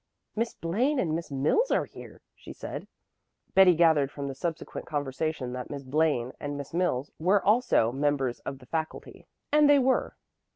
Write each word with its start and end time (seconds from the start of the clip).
"Miss 0.35 0.55
Blaine 0.55 0.97
and 0.97 1.13
Miss 1.13 1.29
Mills 1.29 1.69
are 1.69 1.85
here," 1.85 2.21
she 2.33 2.53
said. 2.53 2.87
Betty 3.53 3.75
gathered 3.75 4.09
from 4.09 4.27
the 4.27 4.33
subsequent 4.33 4.87
conversation 4.87 5.53
that 5.53 5.69
Miss 5.69 5.83
Blaine 5.83 6.31
and 6.39 6.57
Miss 6.57 6.73
Mills 6.73 7.11
were 7.19 7.45
also 7.45 7.91
members 7.91 8.39
of 8.39 8.57
the 8.57 8.65
faculty; 8.65 9.27
and 9.51 9.69
they 9.69 9.77
were. 9.77 10.15